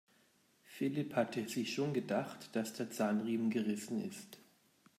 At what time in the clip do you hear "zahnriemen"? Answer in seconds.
2.89-3.51